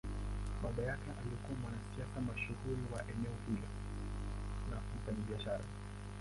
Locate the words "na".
4.71-4.77